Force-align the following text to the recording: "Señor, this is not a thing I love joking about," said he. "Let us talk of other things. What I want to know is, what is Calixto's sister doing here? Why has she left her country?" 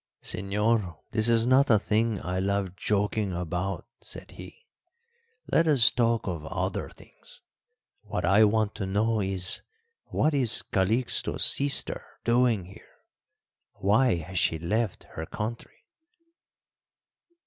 "Señor, 0.23 0.97
this 1.11 1.29
is 1.29 1.45
not 1.45 1.69
a 1.69 1.77
thing 1.77 2.19
I 2.25 2.39
love 2.39 2.75
joking 2.75 3.33
about," 3.33 3.85
said 4.01 4.31
he. 4.31 4.65
"Let 5.51 5.67
us 5.67 5.91
talk 5.91 6.25
of 6.25 6.43
other 6.43 6.89
things. 6.89 7.41
What 8.01 8.25
I 8.25 8.43
want 8.45 8.73
to 8.77 8.87
know 8.87 9.19
is, 9.21 9.61
what 10.05 10.33
is 10.33 10.63
Calixto's 10.71 11.45
sister 11.45 12.03
doing 12.23 12.65
here? 12.65 13.03
Why 13.73 14.15
has 14.15 14.39
she 14.39 14.57
left 14.57 15.03
her 15.11 15.27
country?" 15.27 15.85